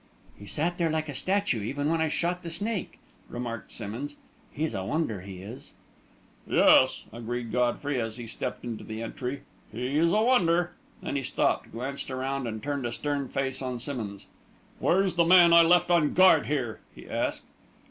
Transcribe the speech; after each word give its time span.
"He 0.35 0.47
sat 0.47 0.79
there 0.79 0.89
like 0.89 1.09
a 1.09 1.13
statue, 1.13 1.61
even 1.61 1.87
when 1.87 2.01
I 2.01 2.07
shot 2.07 2.41
the 2.41 2.49
snake," 2.49 2.97
remarked 3.29 3.71
Simmonds. 3.71 4.15
"He's 4.51 4.73
a 4.73 4.83
wonder, 4.83 5.21
he 5.21 5.43
is." 5.43 5.75
"Yes," 6.47 7.05
agreed 7.13 7.51
Godfrey, 7.51 8.01
as 8.01 8.17
he 8.17 8.25
stepped 8.25 8.63
into 8.65 8.83
the 8.83 9.03
entry, 9.03 9.43
"he's 9.71 10.11
a 10.11 10.19
wonder." 10.23 10.73
Then 11.03 11.17
he 11.17 11.21
stopped, 11.21 11.71
glanced 11.71 12.09
around, 12.09 12.47
and 12.47 12.63
turned 12.63 12.87
a 12.87 12.91
stern 12.91 13.29
face 13.29 13.61
on 13.61 13.77
Simmonds. 13.77 14.25
"Where's 14.79 15.13
the 15.13 15.23
man 15.23 15.53
I 15.53 15.61
left 15.61 15.91
on 15.91 16.15
guard 16.15 16.47
here?" 16.47 16.79
he 16.95 17.07
asked. 17.07 17.45